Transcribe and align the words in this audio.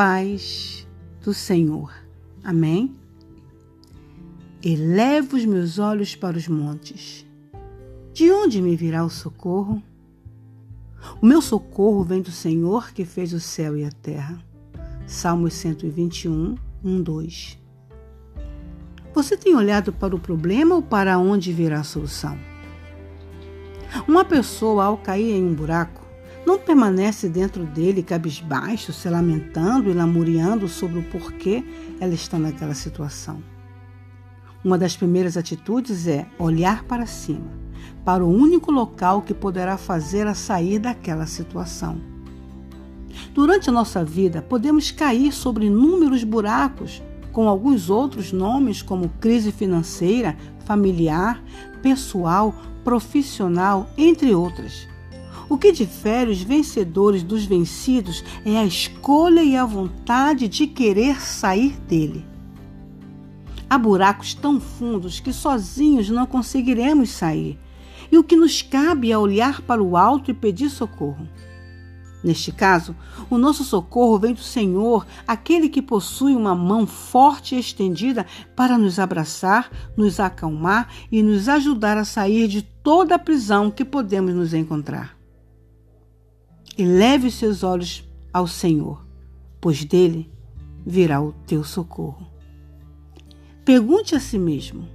paz 0.00 0.88
do 1.22 1.34
Senhor. 1.34 1.92
Amém? 2.42 2.96
Elevo 4.64 5.36
os 5.36 5.44
meus 5.44 5.78
olhos 5.78 6.16
para 6.16 6.38
os 6.38 6.48
montes. 6.48 7.26
De 8.10 8.32
onde 8.32 8.62
me 8.62 8.74
virá 8.76 9.04
o 9.04 9.10
socorro? 9.10 9.82
O 11.20 11.26
meu 11.26 11.42
socorro 11.42 12.02
vem 12.02 12.22
do 12.22 12.30
Senhor 12.30 12.94
que 12.94 13.04
fez 13.04 13.34
o 13.34 13.40
céu 13.40 13.76
e 13.76 13.84
a 13.84 13.90
terra. 13.90 14.42
Salmos 15.06 15.52
121, 15.52 16.56
1, 16.82 17.02
2. 17.02 17.58
Você 19.12 19.36
tem 19.36 19.54
olhado 19.54 19.92
para 19.92 20.16
o 20.16 20.18
problema 20.18 20.76
ou 20.76 20.82
para 20.82 21.18
onde 21.18 21.52
virá 21.52 21.80
a 21.80 21.84
solução? 21.84 22.38
Uma 24.08 24.24
pessoa, 24.24 24.86
ao 24.86 24.96
cair 24.96 25.34
em 25.34 25.44
um 25.44 25.52
buraco, 25.52 26.00
não 26.50 26.58
permanece 26.58 27.28
dentro 27.28 27.64
dele 27.64 28.02
cabisbaixo, 28.02 28.92
se 28.92 29.08
lamentando 29.08 29.88
e 29.88 29.92
lamuriando 29.92 30.66
sobre 30.66 30.98
o 30.98 31.02
porquê 31.04 31.62
ela 32.00 32.12
está 32.12 32.40
naquela 32.40 32.74
situação. 32.74 33.40
Uma 34.64 34.76
das 34.76 34.96
primeiras 34.96 35.36
atitudes 35.36 36.08
é 36.08 36.26
olhar 36.40 36.82
para 36.82 37.06
cima, 37.06 37.52
para 38.04 38.24
o 38.24 38.28
único 38.28 38.72
local 38.72 39.22
que 39.22 39.32
poderá 39.32 39.76
fazer 39.76 40.26
a 40.26 40.34
sair 40.34 40.80
daquela 40.80 41.24
situação. 41.24 42.00
Durante 43.32 43.70
a 43.70 43.72
nossa 43.72 44.04
vida, 44.04 44.42
podemos 44.42 44.90
cair 44.90 45.30
sobre 45.30 45.66
inúmeros 45.66 46.24
buracos, 46.24 47.00
com 47.30 47.48
alguns 47.48 47.88
outros 47.88 48.32
nomes 48.32 48.82
como 48.82 49.08
crise 49.20 49.52
financeira, 49.52 50.36
familiar, 50.64 51.40
pessoal, 51.80 52.52
profissional, 52.82 53.88
entre 53.96 54.34
outras. 54.34 54.90
O 55.50 55.58
que 55.58 55.72
difere 55.72 56.30
os 56.30 56.40
vencedores 56.40 57.24
dos 57.24 57.44
vencidos 57.44 58.22
é 58.44 58.56
a 58.56 58.64
escolha 58.64 59.42
e 59.42 59.56
a 59.56 59.64
vontade 59.64 60.46
de 60.46 60.64
querer 60.64 61.20
sair 61.20 61.72
dele. 61.88 62.24
Há 63.68 63.76
buracos 63.76 64.32
tão 64.32 64.60
fundos 64.60 65.18
que 65.18 65.32
sozinhos 65.32 66.08
não 66.08 66.24
conseguiremos 66.24 67.10
sair, 67.10 67.58
e 68.12 68.16
o 68.16 68.22
que 68.22 68.36
nos 68.36 68.62
cabe 68.62 69.10
é 69.10 69.18
olhar 69.18 69.60
para 69.62 69.82
o 69.82 69.96
alto 69.96 70.30
e 70.30 70.34
pedir 70.34 70.70
socorro. 70.70 71.28
Neste 72.22 72.52
caso, 72.52 72.94
o 73.28 73.36
nosso 73.36 73.64
socorro 73.64 74.20
vem 74.20 74.34
do 74.34 74.42
Senhor, 74.42 75.04
aquele 75.26 75.68
que 75.68 75.82
possui 75.82 76.36
uma 76.36 76.54
mão 76.54 76.86
forte 76.86 77.56
e 77.56 77.58
estendida 77.58 78.24
para 78.54 78.78
nos 78.78 79.00
abraçar, 79.00 79.68
nos 79.96 80.20
acalmar 80.20 80.88
e 81.10 81.24
nos 81.24 81.48
ajudar 81.48 81.98
a 81.98 82.04
sair 82.04 82.46
de 82.46 82.62
toda 82.62 83.16
a 83.16 83.18
prisão 83.18 83.68
que 83.68 83.84
podemos 83.84 84.32
nos 84.32 84.54
encontrar 84.54 85.19
leve 86.84 87.28
os 87.28 87.34
seus 87.34 87.62
olhos 87.62 88.08
ao 88.32 88.46
Senhor, 88.46 89.04
pois 89.60 89.84
dele 89.84 90.30
virá 90.86 91.20
o 91.20 91.32
teu 91.46 91.64
socorro. 91.64 92.26
Pergunte 93.64 94.14
a 94.14 94.20
si 94.20 94.38
mesmo: 94.38 94.88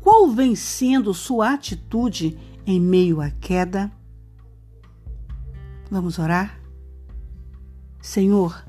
qual 0.00 0.28
vem 0.30 0.54
sendo 0.54 1.12
sua 1.12 1.52
atitude 1.52 2.38
em 2.66 2.80
meio 2.80 3.20
à 3.20 3.30
queda? 3.30 3.92
Vamos 5.90 6.18
orar? 6.18 6.58
Senhor, 8.00 8.64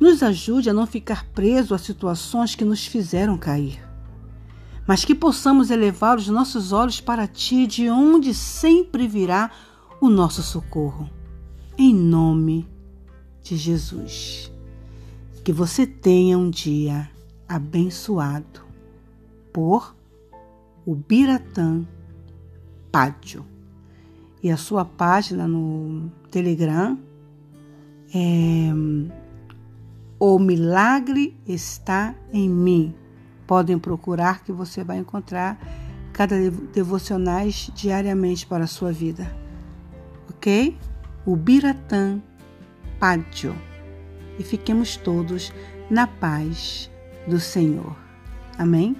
nos 0.00 0.22
ajude 0.22 0.70
a 0.70 0.74
não 0.74 0.86
ficar 0.86 1.26
preso 1.26 1.74
a 1.74 1.78
situações 1.78 2.54
que 2.54 2.64
nos 2.64 2.86
fizeram 2.86 3.36
cair, 3.36 3.80
mas 4.86 5.04
que 5.04 5.14
possamos 5.14 5.70
elevar 5.70 6.16
os 6.16 6.28
nossos 6.28 6.72
olhos 6.72 7.00
para 7.00 7.26
Ti, 7.26 7.66
de 7.66 7.90
onde 7.90 8.32
sempre 8.32 9.06
virá 9.06 9.50
o 10.00 10.08
nosso 10.08 10.42
socorro 10.42 11.10
em 11.78 11.94
nome 11.94 12.68
de 13.42 13.56
Jesus. 13.56 14.52
Que 15.44 15.52
você 15.52 15.86
tenha 15.86 16.36
um 16.36 16.50
dia 16.50 17.10
abençoado 17.48 18.64
por 19.52 19.94
o 20.84 20.94
Biratã 20.94 21.86
Pádio. 22.90 23.44
E 24.42 24.50
a 24.50 24.56
sua 24.56 24.84
página 24.84 25.46
no 25.46 26.10
Telegram 26.30 26.98
é 28.14 28.70
O 30.18 30.38
Milagre 30.38 31.36
Está 31.46 32.14
em 32.32 32.48
Mim. 32.48 32.94
Podem 33.46 33.78
procurar 33.78 34.42
que 34.44 34.52
você 34.52 34.82
vai 34.82 34.98
encontrar 34.98 35.58
cada 36.12 36.50
devocionais 36.50 37.70
diariamente 37.74 38.46
para 38.46 38.64
a 38.64 38.68
sua 38.68 38.92
vida. 38.92 39.34
Ok? 40.30 40.76
O 41.26 41.34
Biratã 41.36 42.22
Pátio 43.00 43.54
e 44.38 44.42
fiquemos 44.44 44.96
todos 44.96 45.52
na 45.90 46.06
paz 46.06 46.90
do 47.26 47.38
Senhor. 47.40 47.96
Amém? 48.56 48.96